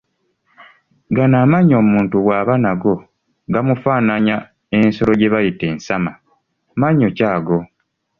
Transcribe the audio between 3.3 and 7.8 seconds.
gamufaananya ensolo gye bayita ensama, Mannyo ki ago?"